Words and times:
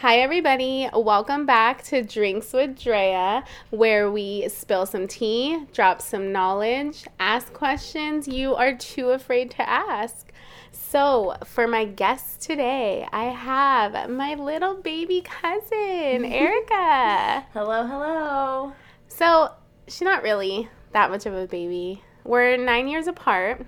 Hi, 0.00 0.20
everybody. 0.20 0.88
Welcome 0.94 1.44
back 1.44 1.82
to 1.88 2.02
Drinks 2.02 2.54
with 2.54 2.80
Drea, 2.80 3.44
where 3.68 4.10
we 4.10 4.48
spill 4.48 4.86
some 4.86 5.06
tea, 5.06 5.66
drop 5.74 6.00
some 6.00 6.32
knowledge, 6.32 7.04
ask 7.18 7.52
questions 7.52 8.26
you 8.26 8.54
are 8.54 8.74
too 8.74 9.10
afraid 9.10 9.50
to 9.50 9.68
ask. 9.68 10.32
So, 10.72 11.36
for 11.44 11.68
my 11.68 11.84
guest 11.84 12.40
today, 12.40 13.06
I 13.12 13.24
have 13.24 14.08
my 14.08 14.36
little 14.36 14.72
baby 14.76 15.20
cousin, 15.20 16.24
Erica. 16.24 17.44
hello, 17.52 17.86
hello. 17.86 18.72
So, 19.06 19.52
she's 19.86 20.00
not 20.00 20.22
really 20.22 20.70
that 20.92 21.10
much 21.10 21.26
of 21.26 21.34
a 21.34 21.46
baby. 21.46 22.02
We're 22.24 22.56
nine 22.56 22.88
years 22.88 23.06
apart 23.06 23.66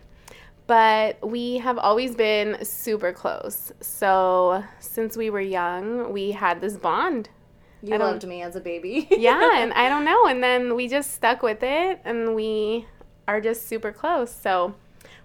but 0.67 1.27
we 1.27 1.59
have 1.59 1.79
always 1.79 2.15
been 2.15 2.65
super 2.65 3.13
close. 3.13 3.73
So 3.81 4.65
since 4.79 5.17
we 5.17 5.31
were 5.31 5.41
young, 5.41 6.13
we 6.13 6.33
had 6.33 6.61
this 6.61 6.77
bond. 6.77 7.29
You 7.83 7.99
loved 7.99 8.27
me 8.27 8.43
as 8.43 8.55
a 8.55 8.61
baby. 8.61 9.09
yeah, 9.11 9.61
and 9.61 9.73
I 9.73 9.89
don't 9.89 10.05
know. 10.05 10.27
And 10.27 10.43
then 10.43 10.77
we 10.77 10.87
just 10.87 11.15
stuck 11.15 11.43
with 11.43 11.63
it 11.63 12.01
and 12.05 12.37
we 12.37 12.87
are 13.27 13.41
just 13.41 13.67
super 13.67 13.91
close. 13.91 14.33
So 14.33 14.75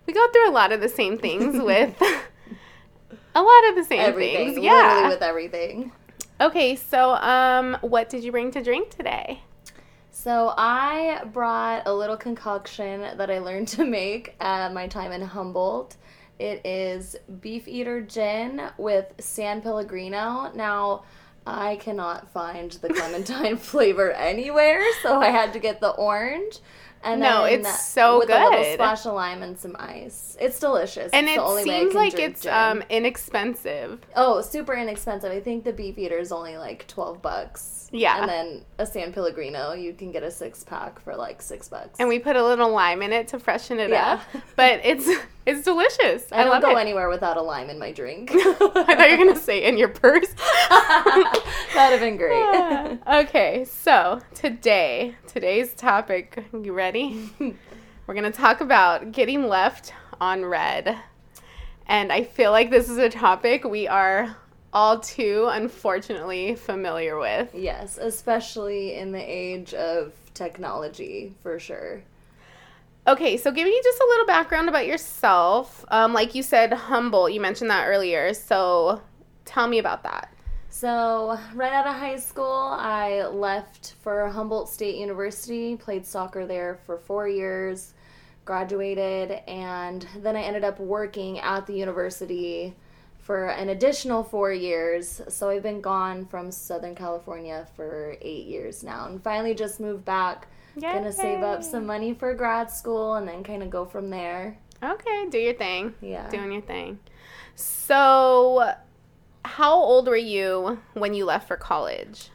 we 0.07 0.13
go 0.13 0.27
through 0.31 0.49
a 0.49 0.53
lot 0.53 0.71
of 0.71 0.81
the 0.81 0.89
same 0.89 1.17
things 1.17 1.61
with 1.61 2.01
a 2.01 3.41
lot 3.41 3.69
of 3.69 3.75
the 3.75 3.83
same 3.83 4.01
everything, 4.01 4.53
things. 4.53 4.65
Yeah. 4.65 4.73
Literally 4.73 5.09
with 5.09 5.21
everything. 5.21 5.91
Okay, 6.41 6.75
so 6.75 7.15
um 7.15 7.77
what 7.81 8.09
did 8.09 8.23
you 8.23 8.31
bring 8.31 8.49
to 8.51 8.63
drink 8.63 8.89
today? 8.89 9.41
So 10.19 10.51
I 10.57 11.25
brought 11.31 11.83
a 11.85 11.93
little 11.93 12.17
concoction 12.17 13.01
that 13.01 13.29
I 13.29 13.37
learned 13.37 13.67
to 13.77 13.85
make 13.85 14.35
at 14.39 14.73
my 14.73 14.87
time 14.87 15.11
in 15.11 15.21
Humboldt. 15.21 15.95
It 16.39 16.65
is 16.65 17.15
Beefeater 17.39 18.01
gin 18.01 18.63
with 18.79 19.13
San 19.19 19.61
Pellegrino. 19.61 20.51
Now, 20.55 21.03
I 21.45 21.75
cannot 21.75 22.31
find 22.33 22.71
the 22.71 22.89
clementine 22.89 23.57
flavor 23.57 24.11
anywhere, 24.11 24.83
so 25.03 25.21
I 25.21 25.29
had 25.29 25.53
to 25.53 25.59
get 25.59 25.81
the 25.81 25.91
orange. 25.91 26.61
And 27.03 27.21
no, 27.21 27.43
it's 27.45 27.85
so 27.85 28.19
with 28.19 28.27
good. 28.27 28.41
a 28.41 28.49
little 28.49 28.73
splash 28.73 29.05
of 29.05 29.13
lime 29.13 29.43
and 29.43 29.57
some 29.57 29.75
ice. 29.79 30.37
It's 30.39 30.59
delicious. 30.59 31.11
And 31.13 31.27
it's 31.27 31.41
it 31.41 31.63
seems 31.63 31.93
like 31.93 32.19
it's 32.19 32.43
gin. 32.43 32.53
um 32.53 32.83
inexpensive. 32.89 33.99
Oh, 34.15 34.41
super 34.41 34.73
inexpensive. 34.73 35.31
I 35.31 35.39
think 35.39 35.63
the 35.63 35.73
Beefeater 35.73 36.17
is 36.17 36.31
only 36.31 36.57
like 36.57 36.87
twelve 36.87 37.21
bucks. 37.21 37.77
Yeah. 37.91 38.21
And 38.21 38.29
then 38.29 38.65
a 38.77 38.85
San 38.85 39.13
Pellegrino, 39.13 39.73
you 39.73 39.93
can 39.93 40.11
get 40.11 40.23
a 40.23 40.31
six 40.31 40.63
pack 40.63 40.99
for 40.99 41.15
like 41.15 41.41
six 41.41 41.69
bucks. 41.69 41.99
And 41.99 42.09
we 42.09 42.19
put 42.19 42.35
a 42.35 42.43
little 42.43 42.69
lime 42.69 43.01
in 43.01 43.13
it 43.13 43.29
to 43.29 43.39
freshen 43.39 43.79
it 43.79 43.89
yeah. 43.89 44.13
up. 44.13 44.43
But 44.55 44.81
it's 44.83 45.07
it's 45.45 45.63
delicious. 45.63 46.31
I, 46.31 46.41
I 46.41 46.43
don't 46.43 46.61
go 46.61 46.77
it. 46.77 46.81
anywhere 46.81 47.09
without 47.09 47.37
a 47.37 47.41
lime 47.41 47.69
in 47.69 47.79
my 47.79 47.91
drink. 47.91 48.31
I 48.33 48.53
thought 48.53 49.09
you 49.09 49.17
were 49.17 49.25
gonna 49.25 49.39
say 49.39 49.63
in 49.63 49.77
your 49.77 49.89
purse. 49.89 50.33
That'd 50.69 51.99
have 51.99 51.99
been 51.99 52.17
great. 52.17 52.99
okay, 53.07 53.65
so 53.65 54.21
today, 54.33 55.15
today's 55.27 55.73
topic. 55.73 56.43
You 56.53 56.73
ready? 56.73 56.86
we're 58.07 58.13
gonna 58.13 58.31
talk 58.31 58.61
about 58.61 59.11
getting 59.11 59.47
left 59.47 59.93
on 60.19 60.45
read. 60.45 60.97
And 61.87 62.11
I 62.11 62.23
feel 62.23 62.51
like 62.51 62.69
this 62.69 62.89
is 62.89 62.97
a 62.97 63.09
topic 63.09 63.63
we 63.63 63.87
are 63.87 64.35
all 64.73 64.99
too 64.99 65.47
unfortunately 65.51 66.55
familiar 66.55 67.17
with. 67.17 67.53
Yes, 67.55 67.97
especially 67.97 68.95
in 68.95 69.11
the 69.11 69.21
age 69.21 69.73
of 69.73 70.13
technology, 70.33 71.33
for 71.41 71.59
sure. 71.59 72.03
Okay, 73.07 73.37
so 73.37 73.51
give 73.51 73.65
me 73.65 73.79
just 73.83 73.99
a 73.99 74.05
little 74.05 74.25
background 74.25 74.67
about 74.67 74.85
yourself. 74.85 75.85
Um, 75.87 76.11
like 76.11 76.35
you 76.35 76.43
said, 76.43 76.73
Humboldt, 76.73 77.31
you 77.31 77.39
mentioned 77.39 77.69
that 77.69 77.87
earlier. 77.87 78.33
So 78.33 79.01
tell 79.45 79.67
me 79.67 79.79
about 79.79 80.03
that. 80.03 80.33
So, 80.69 81.39
right 81.55 81.73
out 81.73 81.87
of 81.87 81.95
high 81.95 82.17
school, 82.17 82.75
I 82.77 83.25
left 83.25 83.95
for 84.01 84.29
Humboldt 84.29 84.69
State 84.69 84.97
University, 84.97 85.75
played 85.75 86.05
soccer 86.05 86.45
there 86.45 86.79
for 86.85 86.97
four 86.97 87.27
years, 87.27 87.93
graduated, 88.45 89.31
and 89.47 90.07
then 90.17 90.35
I 90.35 90.41
ended 90.41 90.63
up 90.63 90.79
working 90.79 91.39
at 91.39 91.65
the 91.65 91.73
university 91.73 92.75
for 93.17 93.47
an 93.47 93.69
additional 93.69 94.23
four 94.23 94.53
years. 94.53 95.21
So 95.27 95.49
I've 95.49 95.63
been 95.63 95.81
gone 95.81 96.25
from 96.25 96.51
Southern 96.51 96.95
California 96.95 97.67
for 97.75 98.15
eight 98.21 98.45
years 98.45 98.83
now, 98.83 99.07
and 99.07 99.21
finally 99.21 99.53
just 99.53 99.79
moved 99.79 100.05
back. 100.05 100.47
Yay. 100.75 100.93
Gonna 100.93 101.11
save 101.11 101.43
up 101.43 101.63
some 101.63 101.85
money 101.85 102.13
for 102.13 102.33
grad 102.35 102.69
school 102.69 103.15
and 103.15 103.27
then 103.27 103.43
kind 103.43 103.63
of 103.63 103.69
go 103.69 103.83
from 103.83 104.09
there. 104.09 104.57
Okay, 104.83 105.27
do 105.29 105.39
your 105.39 105.55
thing. 105.55 105.95
Yeah, 106.01 106.29
doing 106.29 106.51
your 106.51 106.61
thing. 106.61 106.99
So, 107.55 108.73
how 109.57 109.73
old 109.73 110.07
were 110.07 110.15
you 110.15 110.79
when 110.93 111.13
you 111.13 111.25
left 111.25 111.47
for 111.47 111.57
college? 111.57 112.29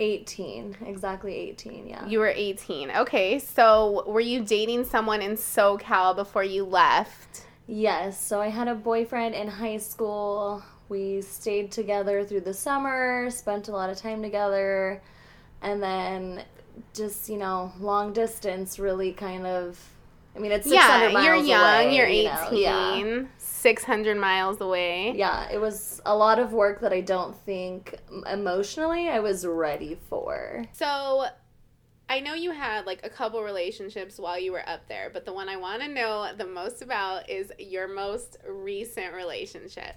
18 0.00 0.78
exactly 0.86 1.32
18 1.36 1.86
yeah 1.86 2.04
you 2.04 2.18
were 2.18 2.32
18 2.34 2.90
okay 2.90 3.38
so 3.38 4.02
were 4.08 4.18
you 4.18 4.42
dating 4.42 4.84
someone 4.84 5.22
in 5.22 5.36
socal 5.36 6.16
before 6.16 6.42
you 6.42 6.64
left 6.64 7.44
Yes, 7.66 8.20
so 8.20 8.40
I 8.40 8.48
had 8.48 8.68
a 8.68 8.74
boyfriend 8.74 9.34
in 9.34 9.48
high 9.48 9.78
school. 9.78 10.62
We 10.88 11.22
stayed 11.22 11.72
together 11.72 12.24
through 12.24 12.42
the 12.42 12.52
summer, 12.52 13.30
spent 13.30 13.68
a 13.68 13.72
lot 13.72 13.88
of 13.88 13.96
time 13.96 14.22
together, 14.22 15.02
and 15.62 15.82
then 15.82 16.44
just, 16.92 17.28
you 17.28 17.38
know, 17.38 17.72
long 17.80 18.12
distance 18.12 18.78
really 18.78 19.12
kind 19.12 19.46
of 19.46 19.78
I 20.36 20.40
mean, 20.40 20.50
it's 20.50 20.68
600 20.68 21.12
yeah, 21.12 21.22
you're 21.22 21.36
young, 21.36 21.84
away, 21.86 21.96
you're 21.96 22.06
18, 22.06 22.24
you 22.24 22.28
know? 22.28 22.50
yeah. 22.58 23.24
600 23.64 24.18
miles 24.18 24.60
away. 24.60 25.14
Yeah, 25.16 25.48
it 25.50 25.58
was 25.58 26.02
a 26.04 26.14
lot 26.14 26.38
of 26.38 26.52
work 26.52 26.82
that 26.82 26.92
I 26.92 27.00
don't 27.00 27.34
think 27.46 27.96
emotionally 28.30 29.08
I 29.08 29.20
was 29.20 29.46
ready 29.46 29.98
for. 30.10 30.66
So, 30.72 31.24
I 32.06 32.20
know 32.20 32.34
you 32.34 32.50
had 32.50 32.84
like 32.84 33.00
a 33.04 33.08
couple 33.08 33.42
relationships 33.42 34.18
while 34.18 34.38
you 34.38 34.52
were 34.52 34.68
up 34.68 34.86
there, 34.86 35.08
but 35.10 35.24
the 35.24 35.32
one 35.32 35.48
I 35.48 35.56
want 35.56 35.80
to 35.80 35.88
know 35.88 36.28
the 36.36 36.44
most 36.44 36.82
about 36.82 37.30
is 37.30 37.50
your 37.58 37.88
most 37.88 38.36
recent 38.46 39.14
relationship. 39.14 39.96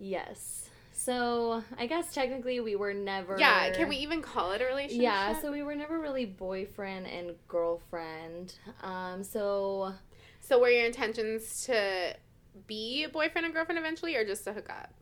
Yes. 0.00 0.68
So, 0.92 1.62
I 1.78 1.86
guess 1.86 2.12
technically 2.12 2.58
we 2.58 2.74
were 2.74 2.92
never 2.92 3.38
Yeah, 3.38 3.70
can 3.70 3.88
we 3.88 3.98
even 3.98 4.20
call 4.20 4.50
it 4.50 4.60
a 4.60 4.64
relationship? 4.64 5.04
Yeah, 5.04 5.40
so 5.40 5.52
we 5.52 5.62
were 5.62 5.76
never 5.76 6.00
really 6.00 6.26
boyfriend 6.26 7.06
and 7.06 7.36
girlfriend. 7.46 8.54
Um 8.82 9.22
so 9.22 9.94
So 10.40 10.58
were 10.58 10.70
your 10.70 10.86
intentions 10.86 11.64
to 11.66 12.16
be 12.66 13.04
a 13.04 13.08
boyfriend 13.08 13.44
and 13.44 13.54
girlfriend 13.54 13.78
eventually 13.78 14.16
or 14.16 14.24
just 14.24 14.44
to 14.44 14.52
hook 14.52 14.68
up? 14.70 14.92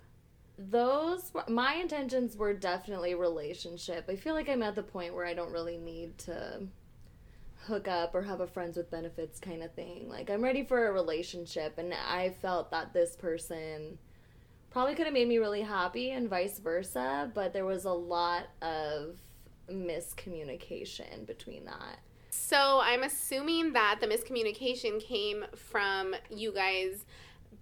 those 0.59 1.33
my 1.49 1.75
intentions 1.75 2.37
were 2.37 2.55
definitely 2.55 3.15
relationship. 3.15 4.07
I 4.09 4.17
feel 4.17 4.35
like 4.35 4.49
I'm 4.49 4.63
at 4.63 4.75
the 4.75 4.83
point 4.83 5.15
where 5.15 5.27
I 5.27 5.35
don't 5.35 5.53
really 5.53 5.77
need 5.77 6.17
to 6.19 6.63
hook 7.67 7.89
up 7.89 8.15
or 8.15 8.23
have 8.23 8.41
a 8.41 8.47
friends 8.47 8.77
with 8.77 8.91
benefits 8.91 9.39
kind 9.39 9.63
of 9.63 9.73
thing. 9.75 10.09
Like 10.09 10.31
I'm 10.31 10.43
ready 10.43 10.65
for 10.65 10.89
a 10.89 10.93
relationship 10.93 11.79
and 11.79 11.93
I 11.93 12.35
felt 12.41 12.71
that 12.71 12.93
this 12.93 13.17
person 13.17 13.99
probably 14.71 14.95
could 14.95 15.07
have 15.07 15.15
made 15.15 15.29
me 15.29 15.39
really 15.39 15.63
happy 15.63 16.11
and 16.11 16.29
vice 16.29 16.59
versa, 16.59 17.31
but 17.35 17.53
there 17.53 17.65
was 17.65 17.85
a 17.85 17.93
lot 17.93 18.45
of 18.63 19.19
miscommunication 19.71 21.27
between 21.27 21.65
that. 21.65 21.99
So 22.31 22.81
I'm 22.83 23.03
assuming 23.03 23.73
that 23.73 23.99
the 24.01 24.07
miscommunication 24.07 25.01
came 25.01 25.45
from 25.55 26.15
you 26.31 26.53
guys 26.53 27.05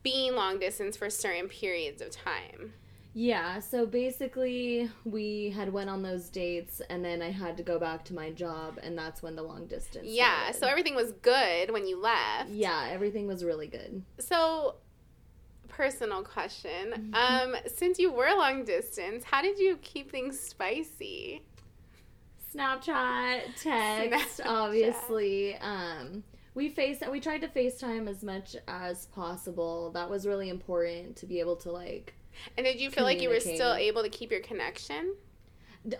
being 0.04 0.36
long 0.36 0.60
distance 0.60 0.96
for 0.96 1.10
certain 1.10 1.48
periods 1.48 2.00
of 2.00 2.10
time. 2.12 2.74
Yeah, 3.16 3.60
so 3.60 3.86
basically 3.86 4.90
we 5.04 5.50
had 5.50 5.72
went 5.72 5.88
on 5.88 6.02
those 6.02 6.28
dates 6.28 6.82
and 6.90 7.04
then 7.04 7.22
I 7.22 7.30
had 7.30 7.56
to 7.58 7.62
go 7.62 7.78
back 7.78 8.04
to 8.06 8.14
my 8.14 8.30
job 8.30 8.78
and 8.82 8.98
that's 8.98 9.22
when 9.22 9.36
the 9.36 9.42
long 9.42 9.66
distance 9.66 10.06
Yeah, 10.08 10.34
started. 10.50 10.58
so 10.60 10.66
everything 10.66 10.94
was 10.96 11.12
good 11.22 11.70
when 11.70 11.86
you 11.86 12.00
left. 12.00 12.50
Yeah, 12.50 12.88
everything 12.90 13.26
was 13.28 13.44
really 13.44 13.68
good. 13.68 14.02
So 14.18 14.76
personal 15.68 16.22
question. 16.24 16.92
Mm-hmm. 17.14 17.14
Um 17.54 17.56
since 17.68 17.98
you 18.00 18.10
were 18.12 18.30
long 18.36 18.64
distance, 18.64 19.22
how 19.24 19.42
did 19.42 19.58
you 19.60 19.76
keep 19.80 20.10
things 20.10 20.38
spicy? 20.38 21.42
Snapchat, 22.54 23.42
text, 23.60 24.40
Snapchat. 24.40 24.46
obviously. 24.46 25.56
Um 25.56 26.24
we 26.54 26.68
face 26.68 27.00
we 27.10 27.20
tried 27.20 27.40
to 27.42 27.48
FaceTime 27.48 28.08
as 28.08 28.22
much 28.22 28.56
as 28.68 29.06
possible. 29.06 29.90
That 29.92 30.08
was 30.08 30.26
really 30.26 30.48
important 30.48 31.16
to 31.16 31.26
be 31.26 31.40
able 31.40 31.56
to 31.56 31.70
like 31.70 32.14
and 32.56 32.66
did 32.66 32.80
you 32.80 32.90
feel 32.90 33.04
like 33.04 33.20
you 33.20 33.28
were 33.28 33.40
still 33.40 33.74
able 33.74 34.02
to 34.02 34.08
keep 34.08 34.30
your 34.30 34.40
connection? 34.40 35.14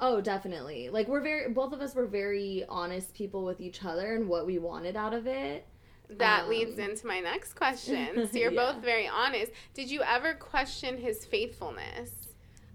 Oh, 0.01 0.21
definitely. 0.21 0.89
Like 0.89 1.09
we're 1.09 1.21
very 1.21 1.49
both 1.51 1.73
of 1.73 1.81
us 1.81 1.95
were 1.95 2.07
very 2.07 2.65
honest 2.69 3.15
people 3.15 3.45
with 3.45 3.61
each 3.61 3.85
other 3.85 4.15
and 4.15 4.29
what 4.29 4.47
we 4.47 4.59
wanted 4.59 4.97
out 4.97 5.15
of 5.15 5.27
it. 5.27 5.67
That 6.11 6.45
um, 6.45 6.51
leads 6.51 6.79
into 6.79 7.07
my 7.07 7.21
next 7.21 7.55
question. 7.55 8.29
So 8.33 8.39
you're 8.39 8.53
yeah. 8.53 8.73
both 8.73 8.83
very 8.83 9.09
honest. 9.09 9.53
Did 9.73 9.91
you 9.91 10.03
ever 10.03 10.35
question 10.35 10.97
his 10.97 11.25
faithfulness? 11.25 12.11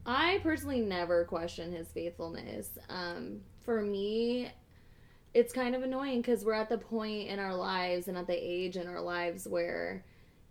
I 0.06 0.40
personally 0.42 0.82
never 0.82 1.26
question 1.26 1.72
his 1.72 1.90
faithfulness. 1.90 2.78
Um, 2.90 3.42
for 3.60 3.82
me, 3.82 4.50
it's 5.34 5.54
kind 5.54 5.76
of 5.76 5.84
annoying 5.84 6.22
because 6.22 6.44
we're 6.44 6.54
at 6.54 6.70
the 6.70 6.78
point 6.78 7.28
in 7.28 7.40
our 7.40 7.56
lives 7.56 8.08
and 8.08 8.18
at 8.18 8.28
the 8.28 8.34
age 8.34 8.78
in 8.78 8.88
our 8.88 9.02
lives 9.02 9.48
where 9.48 10.04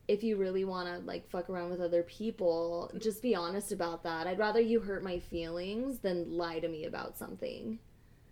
if 0.07 0.23
you 0.23 0.37
really 0.37 0.65
want 0.65 0.89
to 0.89 1.07
like 1.07 1.29
fuck 1.29 1.51
around 1.51 1.71
with 1.71 1.81
other 1.81 2.03
people, 2.03 2.91
just 2.99 3.21
be 3.21 3.35
honest 3.35 3.73
about 3.73 4.03
that. 4.05 4.27
I'd 4.27 4.39
rather 4.39 4.61
you 4.61 4.81
hurt 4.81 5.05
my 5.05 5.19
feelings 5.19 5.99
than 5.99 6.37
lie 6.37 6.61
to 6.61 6.69
me 6.69 6.87
about 6.87 7.19
something. 7.19 7.79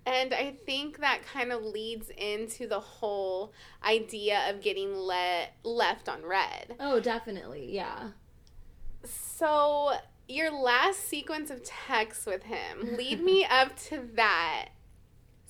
And 0.06 0.32
I 0.32 0.52
think 0.64 1.00
that 1.00 1.22
kind 1.30 1.50
of 1.50 1.64
leads 1.64 2.10
into 2.16 2.68
the 2.68 2.78
whole 2.78 3.52
idea 3.84 4.48
of 4.48 4.62
getting 4.62 4.96
le- 4.96 5.48
left 5.64 6.08
on 6.08 6.22
read. 6.22 6.76
Oh, 6.78 7.00
definitely. 7.00 7.74
Yeah. 7.74 8.10
So, 9.04 9.94
your 10.28 10.52
last 10.52 11.00
sequence 11.00 11.50
of 11.50 11.64
texts 11.64 12.24
with 12.24 12.44
him, 12.44 12.96
lead 12.96 13.20
me 13.20 13.44
up 13.50 13.76
to 13.88 14.08
that. 14.14 14.68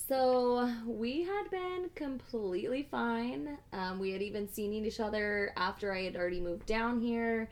So 0.09 0.71
we 0.87 1.25
had 1.25 1.51
been 1.51 1.91
completely 1.97 2.87
fine. 2.89 3.59
Um, 3.73 3.99
we 3.99 4.13
had 4.13 4.23
even 4.23 4.49
seen 4.49 4.73
each 4.73 5.01
other 5.01 5.53
after 5.57 5.93
I 5.93 6.05
had 6.05 6.15
already 6.15 6.41
moved 6.41 6.67
down 6.67 7.01
here. 7.01 7.51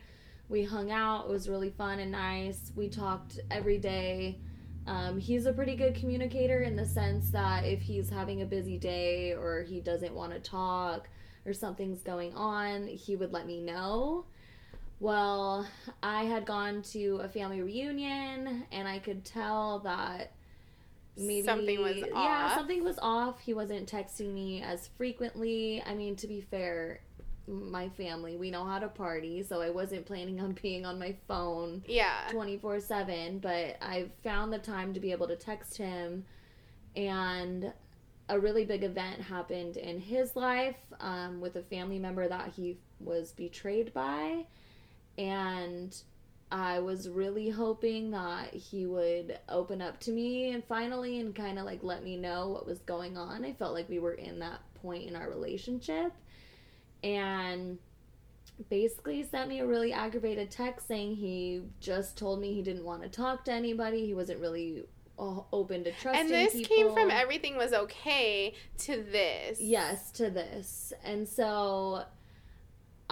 We 0.48 0.62
hung 0.62 0.92
out. 0.92 1.24
It 1.24 1.30
was 1.30 1.48
really 1.48 1.70
fun 1.70 1.98
and 1.98 2.12
nice. 2.12 2.70
We 2.76 2.88
talked 2.88 3.40
every 3.50 3.78
day. 3.78 4.38
Um, 4.86 5.18
he's 5.18 5.46
a 5.46 5.52
pretty 5.52 5.74
good 5.74 5.96
communicator 5.96 6.60
in 6.60 6.76
the 6.76 6.86
sense 6.86 7.30
that 7.30 7.64
if 7.64 7.82
he's 7.82 8.08
having 8.08 8.42
a 8.42 8.46
busy 8.46 8.78
day 8.78 9.32
or 9.32 9.62
he 9.62 9.80
doesn't 9.80 10.14
want 10.14 10.32
to 10.32 10.38
talk 10.38 11.08
or 11.46 11.52
something's 11.52 12.02
going 12.02 12.34
on, 12.34 12.86
he 12.86 13.16
would 13.16 13.32
let 13.32 13.46
me 13.46 13.60
know. 13.62 14.26
Well, 15.00 15.66
I 16.04 16.24
had 16.24 16.46
gone 16.46 16.82
to 16.92 17.20
a 17.24 17.28
family 17.28 17.62
reunion 17.62 18.64
and 18.70 18.86
I 18.86 19.00
could 19.00 19.24
tell 19.24 19.80
that 19.80 20.30
maybe 21.16 21.42
Something 21.46 21.80
was 21.82 22.02
off. 22.02 22.08
yeah 22.24 22.54
something 22.56 22.82
was 22.84 22.98
off 23.00 23.40
he 23.40 23.54
wasn't 23.54 23.90
texting 23.90 24.32
me 24.32 24.62
as 24.62 24.88
frequently 24.96 25.82
i 25.86 25.94
mean 25.94 26.16
to 26.16 26.26
be 26.26 26.40
fair 26.40 27.00
my 27.46 27.88
family 27.90 28.36
we 28.36 28.50
know 28.50 28.64
how 28.64 28.78
to 28.78 28.88
party 28.88 29.42
so 29.42 29.60
i 29.60 29.70
wasn't 29.70 30.04
planning 30.06 30.40
on 30.40 30.52
being 30.62 30.84
on 30.86 30.98
my 30.98 31.14
phone 31.28 31.82
Yeah. 31.86 32.28
24 32.30 32.80
7 32.80 33.38
but 33.38 33.76
i 33.82 34.06
found 34.22 34.52
the 34.52 34.58
time 34.58 34.92
to 34.94 35.00
be 35.00 35.12
able 35.12 35.28
to 35.28 35.36
text 35.36 35.76
him 35.76 36.24
and 36.96 37.72
a 38.30 38.40
really 38.40 38.64
big 38.64 38.82
event 38.82 39.20
happened 39.20 39.76
in 39.76 40.00
his 40.00 40.34
life 40.34 40.78
um, 41.00 41.40
with 41.42 41.56
a 41.56 41.62
family 41.62 41.98
member 41.98 42.26
that 42.26 42.48
he 42.56 42.78
was 42.98 43.32
betrayed 43.32 43.92
by 43.92 44.46
and 45.18 45.94
i 46.54 46.78
was 46.78 47.08
really 47.08 47.50
hoping 47.50 48.12
that 48.12 48.54
he 48.54 48.86
would 48.86 49.36
open 49.48 49.82
up 49.82 49.98
to 49.98 50.12
me 50.12 50.52
and 50.52 50.64
finally 50.64 51.18
and 51.18 51.34
kind 51.34 51.58
of 51.58 51.64
like 51.64 51.82
let 51.82 52.04
me 52.04 52.16
know 52.16 52.48
what 52.48 52.64
was 52.64 52.78
going 52.80 53.16
on 53.16 53.44
i 53.44 53.52
felt 53.52 53.74
like 53.74 53.88
we 53.88 53.98
were 53.98 54.14
in 54.14 54.38
that 54.38 54.60
point 54.80 55.08
in 55.08 55.16
our 55.16 55.28
relationship 55.28 56.12
and 57.02 57.76
basically 58.70 59.24
sent 59.24 59.48
me 59.48 59.58
a 59.58 59.66
really 59.66 59.92
aggravated 59.92 60.48
text 60.48 60.86
saying 60.86 61.16
he 61.16 61.62
just 61.80 62.16
told 62.16 62.40
me 62.40 62.54
he 62.54 62.62
didn't 62.62 62.84
want 62.84 63.02
to 63.02 63.08
talk 63.08 63.44
to 63.44 63.52
anybody 63.52 64.06
he 64.06 64.14
wasn't 64.14 64.38
really 64.38 64.84
uh, 65.18 65.40
open 65.52 65.82
to 65.84 65.92
trusting 65.92 66.20
And 66.26 66.30
this 66.30 66.52
people. 66.52 66.76
came 66.76 66.92
from 66.92 67.10
everything 67.10 67.56
was 67.56 67.72
okay 67.72 68.54
to 68.78 68.96
this. 69.02 69.60
Yes, 69.60 70.10
to 70.12 70.28
this. 70.30 70.92
And 71.04 71.28
so 71.28 72.02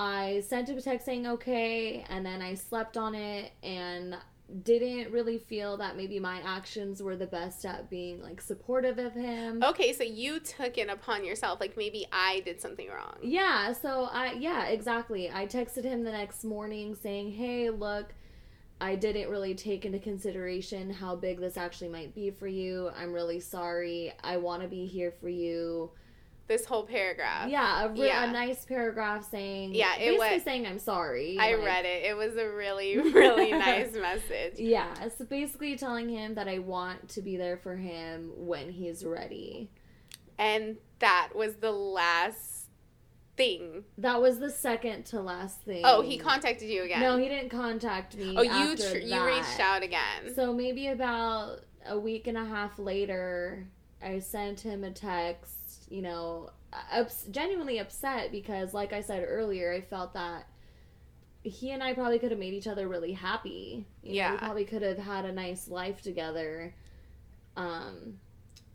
I 0.02 0.40
sent 0.40 0.68
him 0.68 0.78
a 0.78 0.82
text 0.82 1.06
saying 1.06 1.28
okay, 1.28 2.04
and 2.08 2.26
then 2.26 2.42
I 2.42 2.54
slept 2.54 2.96
on 2.96 3.14
it 3.14 3.52
and 3.62 4.16
didn't 4.64 5.12
really 5.12 5.38
feel 5.38 5.76
that 5.76 5.96
maybe 5.96 6.18
my 6.18 6.40
actions 6.44 7.00
were 7.00 7.14
the 7.14 7.28
best 7.28 7.64
at 7.64 7.88
being 7.88 8.20
like 8.20 8.40
supportive 8.40 8.98
of 8.98 9.14
him. 9.14 9.62
Okay, 9.62 9.92
so 9.92 10.02
you 10.02 10.40
took 10.40 10.76
it 10.76 10.90
upon 10.90 11.24
yourself, 11.24 11.60
like 11.60 11.76
maybe 11.76 12.04
I 12.10 12.40
did 12.44 12.60
something 12.60 12.88
wrong. 12.88 13.14
Yeah, 13.22 13.72
so 13.72 14.08
I 14.10 14.32
yeah, 14.32 14.66
exactly. 14.66 15.30
I 15.30 15.46
texted 15.46 15.84
him 15.84 16.02
the 16.02 16.10
next 16.10 16.42
morning 16.42 16.96
saying, 16.96 17.30
"Hey, 17.30 17.70
look, 17.70 18.12
I 18.80 18.96
didn't 18.96 19.30
really 19.30 19.54
take 19.54 19.86
into 19.86 20.00
consideration 20.00 20.90
how 20.90 21.14
big 21.14 21.38
this 21.38 21.56
actually 21.56 21.90
might 21.90 22.12
be 22.12 22.32
for 22.32 22.48
you. 22.48 22.90
I'm 22.96 23.12
really 23.12 23.38
sorry. 23.38 24.12
I 24.24 24.38
want 24.38 24.62
to 24.62 24.68
be 24.68 24.84
here 24.84 25.12
for 25.12 25.28
you." 25.28 25.92
This 26.52 26.66
whole 26.66 26.82
paragraph. 26.84 27.48
Yeah, 27.48 27.86
a, 27.86 27.88
re- 27.88 28.06
Yeah. 28.08 28.28
a 28.28 28.32
nice 28.32 28.64
paragraph 28.66 29.26
saying 29.30 29.74
Yeah, 29.74 29.94
it 29.94 30.10
basically 30.18 30.34
was- 30.36 30.42
saying 30.42 30.66
I'm 30.66 30.78
sorry. 30.78 31.38
I 31.40 31.54
like- 31.54 31.64
read 31.64 31.84
it. 31.86 32.04
It 32.04 32.14
was 32.16 32.36
a 32.36 32.46
really, 32.50 32.98
really 33.12 33.52
nice 33.52 33.92
message. 34.08 34.58
Yeah, 34.58 34.92
so 35.16 35.24
basically 35.24 35.76
telling 35.76 36.10
him 36.10 36.34
that 36.34 36.48
I 36.48 36.58
want 36.58 37.08
to 37.10 37.22
be 37.22 37.38
there 37.38 37.56
for 37.56 37.76
him 37.76 38.32
when 38.36 38.70
he's 38.70 39.02
ready. 39.02 39.70
And 40.38 40.76
that 40.98 41.30
was 41.34 41.54
the 41.56 41.72
last 41.72 42.66
thing. 43.36 43.84
That 43.96 44.20
was 44.20 44.38
the 44.38 44.50
second 44.50 45.06
to 45.06 45.20
last 45.22 45.62
thing. 45.62 45.82
Oh, 45.86 46.02
he 46.02 46.18
contacted 46.18 46.68
you 46.68 46.82
again. 46.82 47.00
No, 47.00 47.16
he 47.16 47.28
didn't 47.28 47.48
contact 47.48 48.14
me. 48.16 48.34
Oh, 48.36 48.42
you 48.42 48.76
tr- 48.76 48.98
you 48.98 49.24
reached 49.24 49.58
out 49.58 49.82
again. 49.82 50.34
So 50.34 50.52
maybe 50.52 50.88
about 50.88 51.60
a 51.86 51.98
week 51.98 52.26
and 52.26 52.36
a 52.36 52.44
half 52.44 52.78
later, 52.78 53.66
I 54.02 54.18
sent 54.18 54.60
him 54.60 54.84
a 54.84 54.90
text, 54.90 55.61
you 55.92 56.02
know, 56.02 56.50
ups- 56.90 57.26
genuinely 57.30 57.78
upset 57.78 58.32
because, 58.32 58.72
like 58.72 58.92
I 58.92 59.00
said 59.02 59.24
earlier, 59.28 59.72
I 59.72 59.80
felt 59.82 60.14
that 60.14 60.46
he 61.44 61.70
and 61.72 61.82
I 61.82 61.92
probably 61.92 62.18
could 62.18 62.30
have 62.30 62.38
made 62.40 62.54
each 62.54 62.66
other 62.68 62.88
really 62.88 63.12
happy. 63.12 63.84
You 64.02 64.10
know, 64.10 64.14
Yeah. 64.16 64.32
we 64.32 64.38
probably 64.38 64.64
could 64.64 64.82
have 64.82 64.98
had 64.98 65.24
a 65.24 65.32
nice 65.32 65.68
life 65.68 66.00
together. 66.00 66.74
Um, 67.56 68.18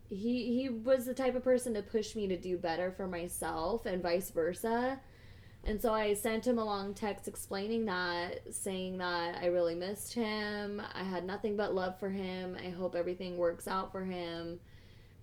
he 0.10 0.54
he 0.62 0.69
was 0.69 1.06
the 1.06 1.14
type 1.14 1.36
of 1.36 1.44
person 1.44 1.74
to 1.74 1.81
push 1.81 2.16
me 2.16 2.28
to 2.28 2.38
do 2.38 2.58
better 2.58 2.92
for 2.92 3.08
myself 3.08 3.86
and 3.86 4.02
vice 4.02 4.30
versa. 4.31 5.00
And 5.64 5.81
so 5.81 5.94
I 5.94 6.14
sent 6.14 6.48
him 6.48 6.60
a 6.60 6.64
long 6.64 6.94
text 6.94 7.28
explaining 7.28 7.86
that, 7.86 8.54
saying 8.54 9.00
that 9.00 9.38
I 9.42 9.48
really 9.48 9.75
missed 9.75 10.14
him. 10.14 10.81
I 10.94 11.04
had 11.04 11.25
nothing 11.25 11.58
but 11.58 11.74
love 11.75 12.00
for 12.00 12.10
him. 12.10 12.56
I 12.64 12.69
hope 12.69 12.96
everything 12.96 13.38
works 13.38 13.68
out 13.68 13.92
for 13.92 14.06
him. 14.06 14.60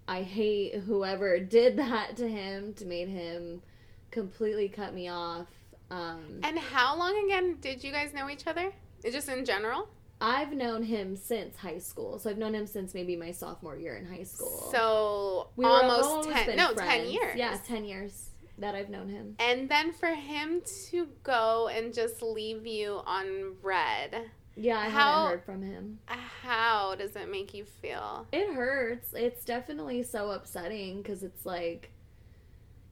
I 0.07 0.23
hate 0.23 0.75
whoever 0.87 1.39
did 1.41 1.77
that 1.77 2.17
to 2.17 2.29
him 2.29 2.75
to 2.75 2.85
made 2.85 3.09
him 3.09 3.63
completely 4.11 4.69
cut 4.69 4.95
me 4.95 5.09
off. 5.09 5.49
Um, 5.91 6.41
and 6.43 6.59
how 6.59 6.97
long 6.97 7.25
again 7.27 7.59
did 7.61 7.85
you 7.85 7.93
guys 7.93 8.15
know 8.15 8.29
each 8.31 8.47
other? 8.47 8.73
Just 9.05 9.29
in 9.29 9.45
general. 9.45 9.89
I've 10.21 10.53
known 10.53 10.83
him 10.83 11.17
since 11.17 11.57
high 11.57 11.79
school, 11.79 12.19
so 12.19 12.31
I've 12.31 12.39
known 12.39 12.55
him 12.55 12.67
since 12.67 12.95
maybe 12.95 13.17
my 13.17 13.33
sophomore 13.33 13.77
year 13.77 13.97
in 13.97 14.07
high 14.07 14.23
school. 14.23 14.69
So 14.71 15.49
We 15.57 15.65
were 15.65 15.71
almost 15.71 16.31
ten. 16.31 16.57
No, 16.57 16.73
ten 16.73 17.09
years. 17.11 17.37
Yeah, 17.37 17.59
ten 17.67 17.85
years 17.85 18.31
that 18.59 18.75
I've 18.75 18.89
known 18.89 19.09
him. 19.09 19.37
And 19.39 19.69
then 19.69 19.93
for 19.93 20.09
him 20.09 20.63
to 20.91 21.09
go 21.23 21.69
and 21.69 21.93
just 21.93 22.23
leave 22.23 22.67
you 22.67 23.01
on 23.05 23.57
read, 23.63 24.31
Yeah, 24.57 24.79
I 24.79 24.89
How- 24.89 25.13
haven't 25.13 25.31
heard 25.39 25.45
from 25.45 25.63
him. 25.63 25.99
how 26.07 26.95
does 26.95 27.17
it 27.17 27.29
make 27.31 27.55
you 27.55 27.65
feel? 27.65 28.27
It 28.33 28.53
hurts. 28.55 29.13
It's 29.13 29.45
definitely 29.45 30.03
so 30.05 30.31
upsetting 30.31 30.99
because 31.03 31.23
it's 31.23 31.45
like 31.45 31.91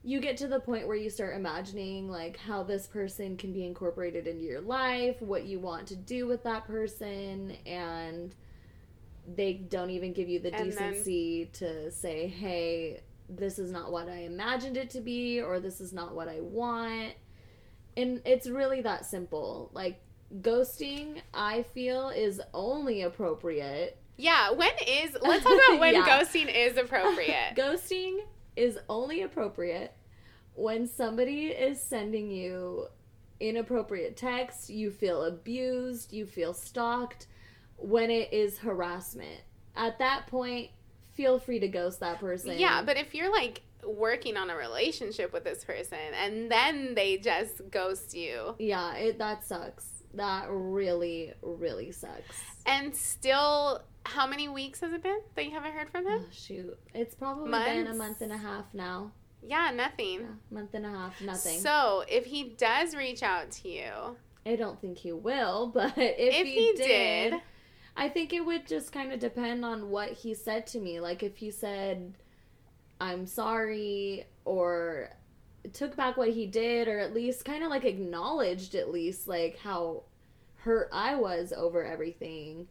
you 0.03 0.19
get 0.19 0.35
to 0.37 0.47
the 0.47 0.59
point 0.59 0.85
where 0.87 0.97
you 0.97 1.09
start 1.09 1.35
imagining 1.35 2.09
like 2.09 2.35
how 2.35 2.63
this 2.63 2.87
person 2.87 3.37
can 3.37 3.53
be 3.53 3.65
incorporated 3.65 4.27
into 4.27 4.43
your 4.43 4.59
life, 4.59 5.21
what 5.21 5.45
you 5.45 5.59
want 5.59 5.87
to 5.87 5.95
do 5.95 6.27
with 6.27 6.43
that 6.43 6.65
person, 6.67 7.51
and 7.65 8.35
they 9.35 9.53
don't 9.53 9.89
even 9.89 10.11
give 10.11 10.27
you 10.27 10.39
the 10.39 10.53
And 10.53 10.73
then- 10.73 10.91
decency 10.91 11.45
to 11.53 11.89
say, 11.91 12.27
"Hey, 12.27 12.99
this 13.29 13.57
is 13.57 13.71
not 13.71 13.89
what 13.93 14.09
I 14.09 14.23
imagined 14.23 14.75
it 14.75 14.89
to 14.89 14.99
be," 14.99 15.41
or 15.41 15.61
"This 15.61 15.79
is 15.79 15.93
not 15.93 16.13
what 16.13 16.27
I 16.27 16.41
want." 16.41 17.13
And 17.95 18.21
it's 18.25 18.47
really 18.47 18.81
that 18.81 19.05
simple. 19.05 19.69
Like 19.71 20.01
ghosting, 20.41 21.21
I 21.33 21.63
feel 21.63 22.09
is 22.09 22.41
only 22.53 23.01
appropriate 23.03 23.97
Yeah, 24.17 24.51
when 24.51 24.71
is 24.87 25.15
let's 25.21 25.43
talk 25.43 25.53
about 25.69 25.79
when 25.79 25.93
Yeah. 25.93 26.05
ghosting 26.05 26.53
is 26.53 26.77
appropriate. 26.77 27.53
Ghosting 27.55 28.19
is 28.55 28.77
only 28.89 29.21
appropriate 29.23 29.93
when 30.55 30.87
somebody 30.87 31.47
is 31.47 31.81
sending 31.81 32.29
you 32.29 32.87
inappropriate 33.39 34.15
text, 34.15 34.69
you 34.69 34.91
feel 34.91 35.23
abused, 35.23 36.13
you 36.13 36.25
feel 36.25 36.53
stalked, 36.53 37.27
when 37.77 38.09
it 38.11 38.31
is 38.31 38.59
harassment. 38.59 39.41
At 39.75 39.97
that 39.99 40.27
point, 40.27 40.69
feel 41.13 41.39
free 41.39 41.59
to 41.59 41.67
ghost 41.67 41.99
that 41.99 42.19
person. 42.19 42.57
yeah, 42.57 42.81
but 42.83 42.97
if 42.97 43.13
you're 43.15 43.31
like 43.31 43.61
working 43.85 44.37
on 44.37 44.49
a 44.49 44.55
relationship 44.55 45.33
with 45.33 45.43
this 45.43 45.65
person 45.65 45.97
and 46.15 46.49
then 46.49 46.95
they 46.95 47.17
just 47.17 47.61
ghost 47.69 48.15
you 48.15 48.55
yeah, 48.57 48.95
it 48.95 49.17
that 49.17 49.43
sucks. 49.45 49.92
That 50.13 50.45
really, 50.49 51.33
really 51.41 51.91
sucks. 51.91 52.43
and 52.65 52.95
still 52.95 53.81
how 54.05 54.27
many 54.27 54.47
weeks 54.47 54.81
has 54.81 54.93
it 54.93 55.01
been 55.01 55.19
that 55.35 55.45
you 55.45 55.51
haven't 55.51 55.73
heard 55.73 55.89
from 55.89 56.07
him? 56.07 56.19
Oh, 56.23 56.29
shoot, 56.31 56.77
it's 56.93 57.15
probably 57.15 57.51
been 57.51 57.87
a 57.87 57.93
month 57.93 58.21
and 58.21 58.31
a 58.31 58.37
half 58.37 58.65
now. 58.73 59.11
Yeah, 59.45 59.71
nothing. 59.71 60.21
Yeah, 60.21 60.27
month 60.51 60.73
and 60.73 60.85
a 60.85 60.89
half, 60.89 61.21
nothing. 61.21 61.59
So, 61.59 62.03
if 62.07 62.25
he 62.25 62.55
does 62.57 62.95
reach 62.95 63.23
out 63.23 63.51
to 63.51 63.69
you, 63.69 64.17
I 64.45 64.55
don't 64.55 64.79
think 64.79 64.97
he 64.97 65.11
will, 65.11 65.67
but 65.73 65.97
if, 65.97 66.15
if, 66.17 66.45
he, 66.45 66.53
he, 66.53 66.73
did, 66.73 67.31
did, 67.31 67.41
I 67.95 68.09
think 68.09 68.33
it 68.33 68.45
would 68.45 68.67
just 68.67 68.91
kind 68.91 69.11
of 69.11 69.19
depend 69.19 69.65
on 69.65 69.89
what 69.89 70.09
he 70.09 70.33
said 70.33 70.67
to 70.67 70.79
me. 70.79 70.99
Like 70.99 71.23
if 71.23 71.37
he 71.37 71.51
said, 71.51 72.13
"I'm 72.99 73.25
sorry," 73.25 74.25
or 74.45 75.09
took 75.71 75.95
back 75.95 76.17
what 76.17 76.29
he 76.29 76.45
did 76.45 76.87
or 76.87 76.99
at 76.99 77.13
least 77.13 77.45
kind 77.45 77.63
of 77.63 77.69
like 77.69 77.85
acknowledged 77.85 78.75
at 78.75 78.91
least 78.91 79.27
like 79.27 79.57
how 79.59 80.03
hurt 80.57 80.89
I 80.91 81.15
was 81.15 81.53
over 81.53 81.83
everything. 81.83 82.67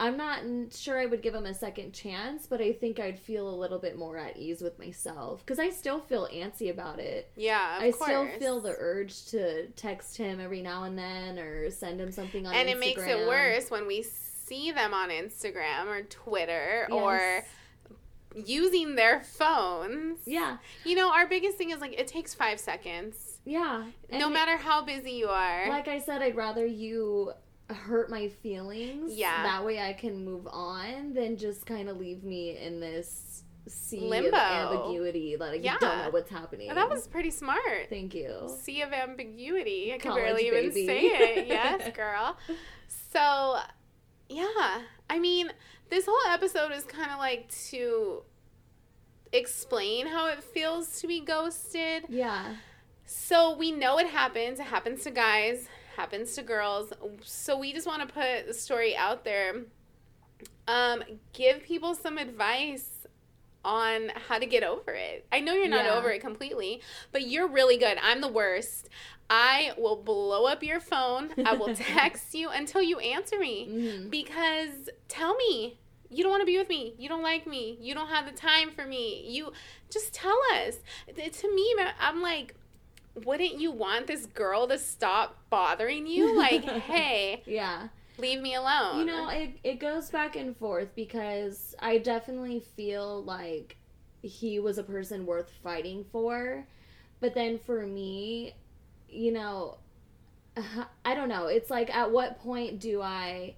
I'm 0.00 0.16
not 0.16 0.40
sure 0.70 0.98
I 0.98 1.06
would 1.06 1.22
give 1.22 1.34
him 1.34 1.46
a 1.46 1.54
second 1.54 1.92
chance, 1.92 2.46
but 2.46 2.60
I 2.60 2.72
think 2.72 3.00
I'd 3.00 3.18
feel 3.18 3.48
a 3.48 3.56
little 3.56 3.80
bit 3.80 3.98
more 3.98 4.16
at 4.16 4.36
ease 4.36 4.62
with 4.62 4.78
myself 4.78 5.44
because 5.44 5.58
I 5.58 5.70
still 5.70 5.98
feel 5.98 6.28
antsy 6.32 6.70
about 6.70 7.00
it. 7.00 7.32
Yeah, 7.34 7.78
I 7.80 7.90
course. 7.90 8.08
still 8.08 8.28
feel 8.38 8.60
the 8.60 8.76
urge 8.78 9.26
to 9.26 9.66
text 9.70 10.16
him 10.16 10.38
every 10.38 10.62
now 10.62 10.84
and 10.84 10.96
then 10.96 11.38
or 11.38 11.68
send 11.70 12.00
him 12.00 12.12
something 12.12 12.46
on 12.46 12.54
Instagram. 12.54 12.60
and 12.60 12.68
Instagram. 12.68 12.72
it 12.72 12.78
makes 12.78 13.02
it 13.02 13.26
worse 13.26 13.70
when 13.72 13.88
we 13.88 14.02
see 14.02 14.70
them 14.70 14.94
on 14.94 15.08
Instagram 15.10 15.86
or 15.86 16.02
Twitter 16.02 16.86
yes. 16.88 16.90
or 16.90 17.44
using 18.34 18.94
their 18.94 19.20
phones. 19.20 20.20
Yeah. 20.26 20.58
You 20.84 20.96
know, 20.96 21.12
our 21.12 21.26
biggest 21.26 21.56
thing 21.56 21.70
is 21.70 21.80
like 21.80 21.98
it 21.98 22.06
takes 22.06 22.34
five 22.34 22.60
seconds. 22.60 23.38
Yeah. 23.44 23.84
no 24.12 24.28
matter 24.28 24.56
how 24.56 24.84
busy 24.84 25.12
you 25.12 25.28
are. 25.28 25.68
Like 25.70 25.88
I 25.88 26.00
said, 26.00 26.20
I'd 26.20 26.36
rather 26.36 26.66
you 26.66 27.32
hurt 27.70 28.10
my 28.10 28.28
feelings. 28.28 29.14
Yeah. 29.14 29.42
That 29.42 29.64
way 29.64 29.80
I 29.80 29.92
can 29.92 30.24
move 30.24 30.46
on 30.46 31.14
than 31.14 31.36
just 31.36 31.66
kind 31.66 31.88
of 31.88 31.98
leave 31.98 32.24
me 32.24 32.56
in 32.58 32.80
this 32.80 33.44
sea 33.66 34.00
Limbo. 34.00 34.28
of 34.28 34.34
ambiguity 34.34 35.36
that 35.36 35.50
I 35.50 35.54
yeah. 35.54 35.76
don't 35.78 35.98
know 35.98 36.10
what's 36.10 36.30
happening. 36.30 36.72
that 36.72 36.88
was 36.88 37.06
pretty 37.06 37.30
smart. 37.30 37.88
Thank 37.88 38.14
you. 38.14 38.50
Sea 38.62 38.82
of 38.82 38.92
ambiguity. 38.92 39.92
I 39.94 39.98
can 39.98 40.14
barely 40.14 40.46
even 40.46 40.72
say 40.72 41.00
it. 41.00 41.48
Yes, 41.48 41.94
girl. 41.96 42.36
So, 43.12 43.58
yeah. 44.28 44.82
I 45.10 45.18
mean, 45.18 45.50
this 45.90 46.06
whole 46.06 46.32
episode 46.32 46.72
is 46.72 46.84
kind 46.84 47.10
of 47.10 47.18
like 47.18 47.50
to 47.70 48.22
explain 49.32 50.06
how 50.06 50.28
it 50.28 50.42
feels 50.42 51.00
to 51.00 51.06
be 51.06 51.20
ghosted. 51.20 52.04
Yeah. 52.08 52.56
So 53.06 53.56
we 53.56 53.72
know 53.72 53.98
it 53.98 54.08
happens. 54.08 54.60
It 54.60 54.66
happens 54.66 55.04
to 55.04 55.10
guys 55.10 55.68
happens 55.98 56.34
to 56.36 56.42
girls. 56.42 56.92
So 57.24 57.58
we 57.58 57.72
just 57.72 57.86
want 57.86 58.06
to 58.06 58.14
put 58.14 58.46
the 58.46 58.54
story 58.54 58.96
out 58.96 59.24
there. 59.24 59.62
Um, 60.68 61.02
give 61.32 61.62
people 61.64 61.94
some 61.94 62.18
advice 62.18 62.97
on 63.64 64.10
how 64.28 64.38
to 64.38 64.46
get 64.46 64.62
over 64.62 64.92
it. 64.92 65.26
I 65.32 65.40
know 65.40 65.54
you're 65.54 65.68
not 65.68 65.84
yeah. 65.84 65.94
over 65.94 66.10
it 66.10 66.20
completely, 66.20 66.80
but 67.12 67.26
you're 67.26 67.48
really 67.48 67.76
good. 67.76 67.98
I'm 68.02 68.20
the 68.20 68.28
worst. 68.28 68.88
I 69.30 69.72
will 69.76 69.96
blow 69.96 70.46
up 70.46 70.62
your 70.62 70.80
phone. 70.80 71.30
I 71.44 71.54
will 71.54 71.74
text 71.74 72.34
you 72.34 72.48
until 72.48 72.82
you 72.82 72.98
answer 72.98 73.38
me 73.38 73.68
mm-hmm. 73.68 74.08
because 74.08 74.88
tell 75.08 75.34
me 75.34 75.78
you 76.10 76.22
don't 76.22 76.30
want 76.30 76.42
to 76.42 76.46
be 76.46 76.56
with 76.56 76.68
me. 76.68 76.94
You 76.98 77.08
don't 77.08 77.22
like 77.22 77.46
me. 77.46 77.76
You 77.80 77.94
don't 77.94 78.08
have 78.08 78.26
the 78.26 78.32
time 78.32 78.70
for 78.70 78.86
me. 78.86 79.26
You 79.28 79.52
just 79.90 80.14
tell 80.14 80.38
us. 80.54 80.78
To 81.14 81.54
me, 81.54 81.76
I'm 82.00 82.22
like, 82.22 82.54
wouldn't 83.24 83.60
you 83.60 83.70
want 83.70 84.06
this 84.06 84.26
girl 84.26 84.66
to 84.68 84.78
stop 84.78 85.38
bothering 85.50 86.06
you? 86.06 86.36
Like, 86.36 86.64
hey, 86.64 87.42
yeah, 87.46 87.88
leave 88.18 88.40
me 88.40 88.54
alone. 88.54 88.98
You 88.98 89.04
know, 89.04 89.28
it 89.28 89.58
it 89.62 89.80
goes 89.80 90.10
back 90.10 90.36
and 90.36 90.56
forth 90.56 90.94
because 90.94 91.74
I 91.78 91.98
definitely 91.98 92.60
feel 92.76 93.22
like 93.24 93.76
he 94.22 94.58
was 94.58 94.78
a 94.78 94.82
person 94.82 95.26
worth 95.26 95.50
fighting 95.62 96.04
for, 96.10 96.66
but 97.20 97.34
then 97.34 97.58
for 97.58 97.86
me, 97.86 98.54
you 99.08 99.32
know, 99.32 99.78
I 101.04 101.14
don't 101.14 101.28
know. 101.28 101.46
It's 101.46 101.70
like 101.70 101.94
at 101.94 102.10
what 102.10 102.40
point 102.40 102.80
do 102.80 103.00
I 103.00 103.54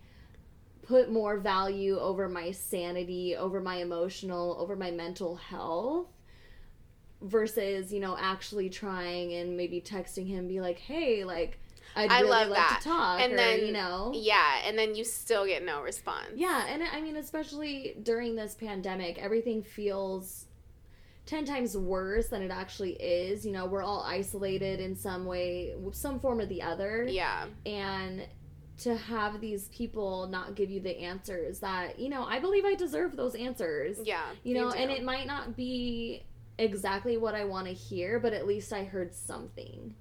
put 0.83 1.11
more 1.11 1.38
value 1.38 1.99
over 1.99 2.29
my 2.29 2.50
sanity, 2.50 3.37
over 3.37 3.61
my 3.61 3.76
emotional, 3.76 4.57
over 4.59 4.76
my 4.76 4.90
mental 4.90 5.37
health? 5.37 6.07
versus 7.23 7.93
you 7.93 8.00
know 8.00 8.17
actually 8.19 8.71
trying 8.71 9.35
and 9.35 9.57
maybe 9.57 9.81
texting 9.81 10.26
him 10.26 10.49
be 10.49 10.61
like 10.61 10.79
hey 10.79 11.25
like 11.25 11.59
I'd 11.97 12.11
I 12.11 12.20
really 12.20 12.30
love 12.30 12.49
like 12.49 12.59
that. 12.59 12.80
to 12.82 12.88
talk 12.88 13.20
and 13.20 13.32
or, 13.32 13.37
then 13.37 13.66
you 13.66 13.73
know. 13.73 14.12
Yeah 14.14 14.62
and 14.64 14.78
then 14.78 14.94
you 14.94 15.04
still 15.04 15.47
get 15.47 15.64
no 15.64 15.82
response. 15.82 16.32
Yeah 16.35 16.66
and 16.68 16.82
I 16.82 17.00
mean 17.00 17.16
especially 17.16 17.97
during 18.02 18.37
this 18.37 18.54
pandemic 18.54 19.18
everything 19.18 19.62
feels 19.62 20.47
10 21.26 21.44
times 21.44 21.76
worse 21.76 22.28
than 22.28 22.42
it 22.42 22.50
actually 22.50 22.92
is. 22.92 23.44
You 23.44 23.52
know 23.52 23.66
we're 23.66 23.82
all 23.82 24.02
isolated 24.06 24.80
in 24.80 24.97
some 24.97 25.25
way 25.26 25.75
some 25.92 26.20
form 26.20 26.40
or 26.40 26.47
the 26.47 26.62
other. 26.62 27.06
Yeah. 27.09 27.47
And 27.66 28.26
to 28.78 28.97
have 28.97 29.40
these 29.40 29.68
people 29.68 30.26
not 30.28 30.54
give 30.54 30.70
you 30.70 30.80
the 30.80 31.00
answers 31.00 31.59
that 31.59 31.99
you 31.99 32.09
know 32.09 32.25
i 32.25 32.38
believe 32.38 32.64
i 32.64 32.75
deserve 32.75 33.14
those 33.14 33.35
answers. 33.35 33.99
Yeah 34.02 34.25
you 34.42 34.54
know 34.54 34.70
and 34.70 34.90
it 34.90 35.04
might 35.04 35.26
not 35.26 35.54
be 35.54 36.25
exactly 36.61 37.16
what 37.16 37.35
I 37.35 37.44
want 37.44 37.66
to 37.66 37.73
hear, 37.73 38.20
but 38.20 38.32
at 38.32 38.47
least 38.47 38.73
I 38.73 38.85
heard 38.85 39.14
something. 39.14 39.94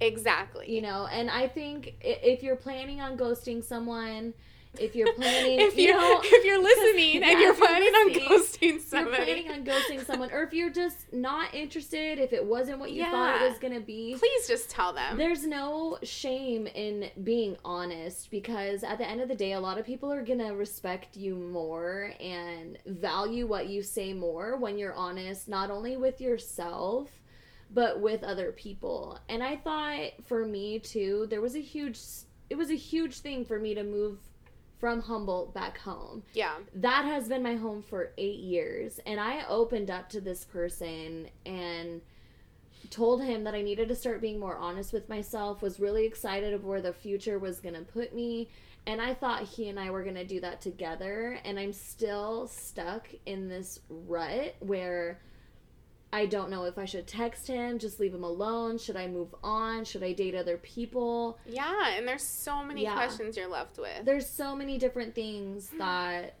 Exactly. 0.00 0.72
You 0.74 0.82
know, 0.82 1.06
and 1.10 1.30
I 1.30 1.48
think 1.48 1.94
if 2.00 2.42
you're 2.42 2.56
planning 2.56 3.00
on 3.00 3.16
ghosting 3.16 3.64
someone, 3.64 4.34
if 4.78 4.94
you're 4.94 5.12
planning, 5.16 5.60
if 5.60 5.76
you're, 5.76 5.94
you 5.94 6.00
know, 6.00 6.20
if 6.22 6.44
you're 6.44 6.62
listening 6.62 7.22
and 7.22 7.40
you're 7.40 7.54
planning 7.54 7.88
on 7.88 8.12
ghosting 8.12 8.80
somebody, 8.80 9.16
you're 9.16 9.24
planning 9.24 9.50
on 9.50 9.64
ghosting 9.64 10.04
someone, 10.04 10.30
or 10.30 10.42
if 10.42 10.52
you're 10.52 10.70
just 10.70 11.12
not 11.12 11.54
interested, 11.54 12.18
if 12.18 12.32
it 12.32 12.44
wasn't 12.44 12.78
what 12.78 12.92
you 12.92 13.02
yeah. 13.02 13.10
thought 13.10 13.42
it 13.42 13.50
was 13.50 13.58
gonna 13.58 13.80
be, 13.80 14.14
please 14.18 14.46
just 14.46 14.70
tell 14.70 14.92
them. 14.92 15.16
There's 15.16 15.46
no 15.46 15.98
shame 16.02 16.66
in 16.66 17.10
being 17.24 17.56
honest 17.64 18.30
because 18.30 18.84
at 18.84 18.98
the 18.98 19.08
end 19.08 19.20
of 19.20 19.28
the 19.28 19.34
day, 19.34 19.52
a 19.52 19.60
lot 19.60 19.78
of 19.78 19.86
people 19.86 20.12
are 20.12 20.22
gonna 20.22 20.54
respect 20.54 21.16
you 21.16 21.34
more 21.34 22.12
and 22.20 22.78
value 22.86 23.46
what 23.46 23.68
you 23.68 23.82
say 23.82 24.12
more 24.12 24.56
when 24.56 24.78
you're 24.78 24.94
honest, 24.94 25.48
not 25.48 25.70
only 25.70 25.96
with 25.96 26.20
yourself 26.20 27.08
but 27.70 28.00
with 28.00 28.22
other 28.24 28.52
people. 28.52 29.18
And 29.28 29.42
I 29.42 29.56
thought 29.56 30.12
for 30.26 30.44
me 30.46 30.78
too, 30.78 31.26
there 31.30 31.40
was 31.40 31.54
a 31.56 31.60
huge 31.60 31.98
it 32.50 32.56
was 32.56 32.70
a 32.70 32.76
huge 32.76 33.18
thing 33.18 33.44
for 33.44 33.58
me 33.58 33.74
to 33.74 33.84
move 33.84 34.18
from 34.78 35.00
Humboldt 35.00 35.52
back 35.52 35.78
home. 35.78 36.22
Yeah. 36.32 36.54
That 36.74 37.04
has 37.04 37.28
been 37.28 37.42
my 37.42 37.56
home 37.56 37.82
for 37.82 38.12
eight 38.16 38.38
years. 38.38 39.00
And 39.06 39.20
I 39.20 39.44
opened 39.48 39.90
up 39.90 40.08
to 40.10 40.20
this 40.20 40.44
person 40.44 41.28
and 41.44 42.00
told 42.90 43.22
him 43.22 43.44
that 43.44 43.54
I 43.54 43.62
needed 43.62 43.88
to 43.88 43.96
start 43.96 44.20
being 44.20 44.38
more 44.38 44.56
honest 44.56 44.92
with 44.92 45.08
myself, 45.08 45.62
was 45.62 45.80
really 45.80 46.06
excited 46.06 46.54
of 46.54 46.64
where 46.64 46.80
the 46.80 46.92
future 46.92 47.38
was 47.38 47.60
going 47.60 47.74
to 47.74 47.82
put 47.82 48.14
me. 48.14 48.48
And 48.86 49.02
I 49.02 49.14
thought 49.14 49.42
he 49.42 49.68
and 49.68 49.78
I 49.78 49.90
were 49.90 50.02
going 50.02 50.14
to 50.14 50.24
do 50.24 50.40
that 50.40 50.60
together. 50.60 51.38
And 51.44 51.58
I'm 51.58 51.72
still 51.72 52.46
stuck 52.46 53.08
in 53.26 53.48
this 53.48 53.80
rut 53.90 54.54
where 54.60 55.20
I 56.12 56.26
don't 56.26 56.50
know 56.50 56.64
if 56.64 56.78
I 56.78 56.86
should 56.86 57.06
text 57.06 57.46
him, 57.46 57.78
just 57.78 58.00
leave 58.00 58.14
him 58.14 58.24
alone. 58.24 58.78
Should 58.78 58.96
I 58.96 59.08
move 59.08 59.34
on? 59.42 59.84
Should 59.84 60.02
I 60.02 60.12
date 60.12 60.34
other 60.34 60.56
people? 60.56 61.38
Yeah, 61.46 61.90
and 61.90 62.08
there's 62.08 62.22
so 62.22 62.64
many 62.64 62.84
yeah. 62.84 62.94
questions 62.94 63.36
you're 63.36 63.48
left 63.48 63.78
with. 63.78 64.04
There's 64.04 64.28
so 64.28 64.56
many 64.56 64.78
different 64.78 65.14
things 65.14 65.70
that 65.78 66.36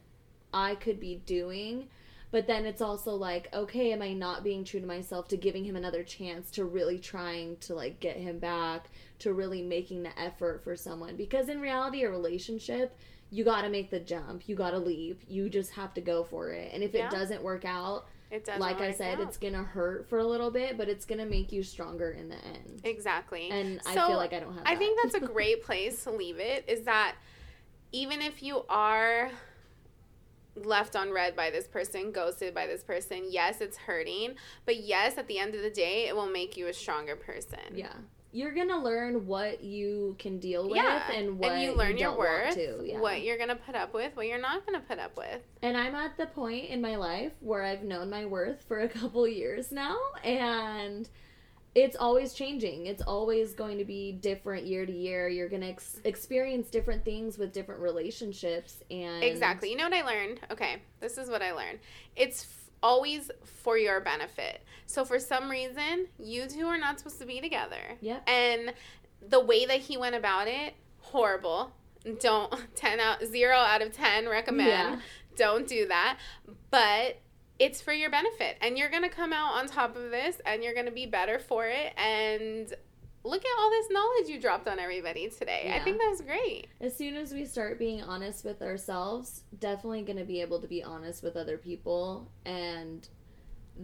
I 0.54 0.74
could 0.76 0.98
be 0.98 1.16
doing. 1.26 1.88
But 2.30 2.46
then 2.46 2.66
it's 2.66 2.82
also 2.82 3.12
like, 3.12 3.48
okay, 3.54 3.92
am 3.92 4.02
I 4.02 4.12
not 4.12 4.44
being 4.44 4.62
true 4.62 4.80
to 4.80 4.86
myself 4.86 5.28
to 5.28 5.36
giving 5.36 5.64
him 5.64 5.76
another 5.76 6.02
chance 6.02 6.50
to 6.52 6.64
really 6.64 6.98
trying 6.98 7.56
to 7.60 7.74
like 7.74 8.00
get 8.00 8.16
him 8.16 8.38
back, 8.38 8.90
to 9.20 9.32
really 9.32 9.62
making 9.62 10.02
the 10.02 10.18
effort 10.18 10.62
for 10.62 10.76
someone? 10.76 11.16
Because 11.16 11.48
in 11.48 11.60
reality, 11.60 12.02
a 12.02 12.10
relationship, 12.10 12.98
you 13.30 13.44
got 13.44 13.62
to 13.62 13.70
make 13.70 13.90
the 13.90 14.00
jump. 14.00 14.46
You 14.46 14.56
got 14.56 14.72
to 14.72 14.78
leave. 14.78 15.18
You 15.26 15.48
just 15.48 15.72
have 15.72 15.94
to 15.94 16.02
go 16.02 16.22
for 16.22 16.50
it. 16.50 16.70
And 16.72 16.82
if 16.82 16.92
yeah. 16.92 17.06
it 17.06 17.10
doesn't 17.10 17.42
work 17.42 17.64
out, 17.64 18.06
it 18.30 18.44
does. 18.44 18.60
Like 18.60 18.80
I 18.80 18.92
said, 18.92 19.20
out. 19.20 19.28
it's 19.28 19.36
gonna 19.36 19.62
hurt 19.62 20.08
for 20.08 20.18
a 20.18 20.26
little 20.26 20.50
bit, 20.50 20.76
but 20.76 20.88
it's 20.88 21.04
gonna 21.04 21.26
make 21.26 21.52
you 21.52 21.62
stronger 21.62 22.10
in 22.10 22.28
the 22.28 22.36
end. 22.36 22.80
Exactly. 22.84 23.50
And 23.50 23.82
so 23.82 23.90
I 23.90 23.94
feel 24.08 24.16
like 24.16 24.32
I 24.32 24.40
don't 24.40 24.54
have. 24.54 24.62
I 24.66 24.76
think 24.76 24.98
that's 25.02 25.14
a 25.14 25.26
great 25.26 25.62
place 25.64 26.04
to 26.04 26.10
leave 26.10 26.38
it. 26.38 26.64
Is 26.68 26.82
that 26.82 27.16
even 27.92 28.20
if 28.20 28.42
you 28.42 28.64
are 28.68 29.30
left 30.54 30.96
on 30.96 31.10
read 31.10 31.36
by 31.36 31.50
this 31.50 31.66
person, 31.66 32.12
ghosted 32.12 32.54
by 32.54 32.66
this 32.66 32.82
person, 32.82 33.24
yes, 33.30 33.60
it's 33.60 33.76
hurting, 33.76 34.34
but 34.66 34.82
yes, 34.82 35.16
at 35.16 35.26
the 35.28 35.38
end 35.38 35.54
of 35.54 35.62
the 35.62 35.70
day, 35.70 36.06
it 36.08 36.14
will 36.14 36.28
make 36.28 36.56
you 36.56 36.66
a 36.66 36.74
stronger 36.74 37.16
person. 37.16 37.58
Yeah 37.74 37.92
you're 38.32 38.52
gonna 38.52 38.82
learn 38.82 39.26
what 39.26 39.62
you 39.62 40.14
can 40.18 40.38
deal 40.38 40.68
with 40.68 40.76
yeah. 40.76 41.10
and 41.12 41.38
what 41.38 41.52
and 41.52 41.62
you 41.62 41.74
learn 41.74 41.96
you 41.96 42.04
your 42.04 42.18
worth, 42.18 42.54
to, 42.54 42.82
yeah. 42.84 43.00
what 43.00 43.22
you're 43.22 43.38
gonna 43.38 43.56
put 43.56 43.74
up 43.74 43.94
with, 43.94 44.14
what 44.16 44.26
you're 44.26 44.40
not 44.40 44.66
gonna 44.66 44.82
put 44.86 44.98
up 44.98 45.16
with. 45.16 45.40
And 45.62 45.76
I'm 45.76 45.94
at 45.94 46.16
the 46.18 46.26
point 46.26 46.66
in 46.68 46.80
my 46.80 46.96
life 46.96 47.32
where 47.40 47.62
I've 47.62 47.84
known 47.84 48.10
my 48.10 48.26
worth 48.26 48.64
for 48.68 48.80
a 48.80 48.88
couple 48.88 49.26
years 49.26 49.72
now, 49.72 49.96
and 50.22 51.08
it's 51.74 51.96
always 51.96 52.34
changing. 52.34 52.86
It's 52.86 53.02
always 53.02 53.54
going 53.54 53.78
to 53.78 53.84
be 53.84 54.12
different 54.12 54.66
year 54.66 54.84
to 54.84 54.92
year. 54.92 55.28
You're 55.28 55.48
gonna 55.48 55.68
ex- 55.68 56.00
experience 56.04 56.68
different 56.68 57.04
things 57.04 57.38
with 57.38 57.52
different 57.52 57.80
relationships, 57.80 58.82
and 58.90 59.24
exactly. 59.24 59.70
You 59.70 59.76
know 59.76 59.84
what 59.84 59.94
I 59.94 60.02
learned? 60.02 60.40
Okay, 60.50 60.82
this 61.00 61.16
is 61.16 61.30
what 61.30 61.40
I 61.40 61.52
learned. 61.52 61.78
It's 62.14 62.46
always 62.82 63.30
for 63.44 63.76
your 63.76 64.00
benefit. 64.00 64.64
So 64.86 65.04
for 65.04 65.18
some 65.18 65.50
reason, 65.50 66.06
you 66.18 66.46
two 66.46 66.66
are 66.66 66.78
not 66.78 66.98
supposed 66.98 67.18
to 67.20 67.26
be 67.26 67.40
together. 67.40 67.96
Yeah. 68.00 68.20
And 68.26 68.72
the 69.26 69.40
way 69.40 69.66
that 69.66 69.80
he 69.80 69.96
went 69.96 70.14
about 70.14 70.48
it, 70.48 70.74
horrible. 71.00 71.72
Don't 72.20 72.52
10 72.76 73.00
out 73.00 73.24
0 73.24 73.56
out 73.56 73.82
of 73.82 73.92
10 73.92 74.28
recommend. 74.28 74.68
Yeah. 74.68 75.00
Don't 75.36 75.66
do 75.66 75.86
that. 75.88 76.18
But 76.70 77.20
it's 77.58 77.80
for 77.80 77.92
your 77.92 78.10
benefit 78.10 78.56
and 78.60 78.78
you're 78.78 78.88
going 78.88 79.02
to 79.02 79.08
come 79.08 79.32
out 79.32 79.54
on 79.54 79.66
top 79.66 79.96
of 79.96 80.10
this 80.10 80.40
and 80.46 80.62
you're 80.62 80.74
going 80.74 80.86
to 80.86 80.92
be 80.92 81.06
better 81.06 81.38
for 81.38 81.66
it 81.66 81.92
and 81.96 82.72
look 83.24 83.44
at 83.44 83.50
all 83.60 83.70
this 83.70 83.86
knowledge 83.90 84.28
you 84.28 84.40
dropped 84.40 84.68
on 84.68 84.78
everybody 84.78 85.28
today. 85.28 85.72
I 85.74 85.82
think 85.84 85.98
that 85.98 86.08
was 86.08 86.20
great. 86.20 86.68
As 86.80 86.96
soon 86.96 87.16
as 87.16 87.32
we 87.32 87.44
start 87.44 87.78
being 87.78 88.02
honest 88.02 88.44
with 88.44 88.62
ourselves, 88.62 89.42
definitely 89.58 90.02
going 90.02 90.18
to 90.18 90.24
be 90.24 90.40
able 90.40 90.60
to 90.60 90.68
be 90.68 90.82
honest 90.82 91.22
with 91.22 91.36
other 91.36 91.58
people 91.58 92.30
and 92.44 93.08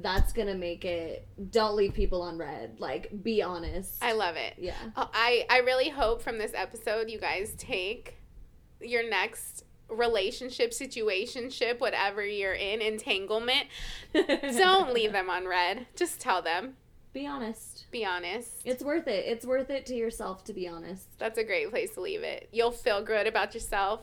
that's 0.01 0.33
going 0.33 0.49
to 0.49 0.55
make 0.55 0.85
it 0.85 1.27
don't 1.51 1.77
leave 1.77 1.95
people 1.95 2.23
on 2.23 2.39
read. 2.39 2.77
Like 2.79 3.23
be 3.23 3.43
honest. 3.43 4.03
I 4.03 4.13
love 4.13 4.37
it. 4.37 4.55
yeah. 4.59 4.75
Oh, 4.97 5.09
I 5.13 5.47
I 5.49 5.59
really 5.59 5.89
hope 5.89 6.23
from 6.23 6.39
this 6.39 6.53
episode 6.55 7.09
you 7.11 7.19
guys 7.19 7.55
take 7.57 8.17
your 8.81 9.09
next 9.09 9.65
relationship 9.89 10.71
situationship 10.71 11.79
whatever 11.79 12.25
you're 12.25 12.55
in 12.55 12.81
entanglement 12.81 13.67
don't 14.15 14.95
leave 14.95 15.13
them 15.13 15.29
on 15.29 15.47
read 15.47 15.87
just 15.95 16.19
tell 16.19 16.41
them 16.41 16.75
be 17.15 17.27
honest. 17.27 17.87
be 17.91 18.05
honest 18.05 18.51
It's 18.67 18.83
worth 18.85 19.07
it. 19.09 19.25
It's 19.27 19.47
worth 19.47 19.71
it 19.71 19.87
to 19.87 19.95
yourself 19.95 20.45
to 20.45 20.53
be 20.53 20.69
honest. 20.69 21.07
that's 21.19 21.39
a 21.39 21.45
great 21.45 21.71
place 21.71 21.93
to 21.95 22.01
leave 22.03 22.23
it 22.23 22.49
you'll 22.53 22.73
feel 22.73 23.03
good 23.03 23.27
about 23.27 23.55
yourself 23.55 24.01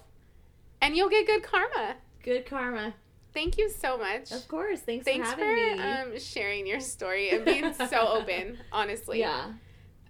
and 0.81 0.95
you'll 0.97 1.09
get 1.09 1.27
good 1.27 1.43
karma 1.43 1.97
Good 2.23 2.45
karma. 2.47 2.93
thank 3.33 3.57
you 3.57 3.69
so 3.69 3.97
much 3.97 4.31
Of 4.31 4.47
course. 4.47 4.79
Thanks, 4.81 5.05
thanks 5.05 5.29
for 5.31 5.37
for, 5.39 5.45
having 5.45 5.77
me. 5.77 6.13
um, 6.13 6.19
sharing 6.19 6.65
your 6.65 6.79
story 6.79 7.29
and 7.33 7.45
being 7.45 7.73
so 7.73 8.07
open 8.07 8.57
honestly 8.71 9.19
yeah. 9.19 9.51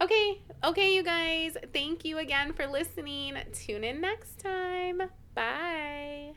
Okay, 0.02 0.42
okay, 0.64 0.96
you 0.96 1.04
guys. 1.04 1.56
Thank 1.74 2.06
you 2.06 2.18
again 2.18 2.54
for 2.54 2.66
listening. 2.66 3.38
Tune 3.54 3.84
in 3.84 4.02
next 4.02 4.40
time. 4.40 5.00
Bye. 5.36 6.34